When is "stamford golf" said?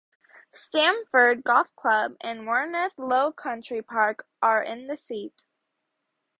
0.51-1.67